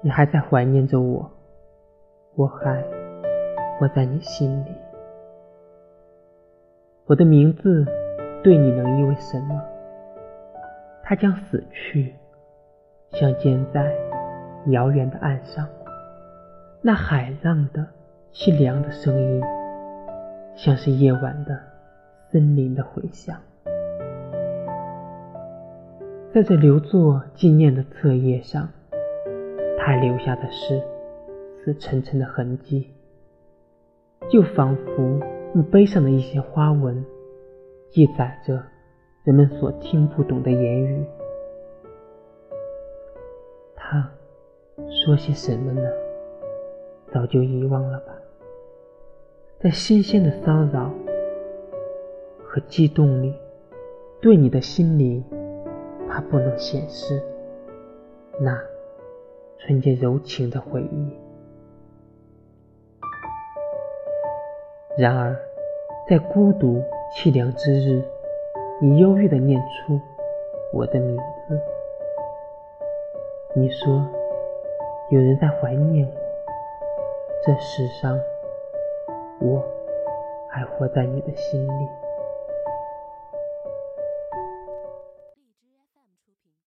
[0.00, 1.28] 你还在怀念着我，
[2.36, 2.80] 我还
[3.76, 4.70] 活在你心里。
[7.06, 7.84] 我的名字
[8.44, 9.60] 对你能意味什么？
[11.02, 12.14] 它将死去，
[13.10, 13.92] 像建在
[14.66, 15.66] 遥远的岸上。
[16.80, 17.84] 那海浪的
[18.32, 19.42] 凄凉的声音，
[20.54, 21.58] 像是夜晚的
[22.30, 23.36] 森林的回响。
[26.32, 28.68] 在这留作纪念的册页上，
[29.88, 30.82] 他留下的是
[31.56, 32.92] 死沉沉的痕迹，
[34.28, 35.18] 就仿佛
[35.54, 37.02] 墓碑上的一些花纹，
[37.88, 38.62] 记载着
[39.24, 41.06] 人们所听不懂的言语。
[43.74, 44.06] 他
[45.06, 45.80] 说些什么呢？
[47.10, 48.12] 早就遗忘了吧。
[49.58, 50.92] 在新鲜的骚扰
[52.44, 53.34] 和激动里，
[54.20, 55.24] 对你的心灵，
[56.06, 57.22] 怕不能显示
[58.38, 58.54] 那
[59.58, 61.18] 纯洁柔情的回忆。
[64.96, 65.36] 然而，
[66.08, 68.02] 在孤独凄凉之日，
[68.80, 70.00] 你忧郁的念出
[70.72, 71.60] 我的名字。
[73.54, 74.04] 你说，
[75.10, 76.14] 有人在怀念我。
[77.44, 78.18] 这世上，
[79.40, 79.64] 我
[80.48, 81.88] 还活在你的心里。